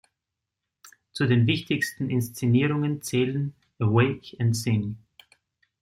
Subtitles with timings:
[1.13, 4.97] Zu den wichtigsten Inszenierungen zählen: "Awake and Sing!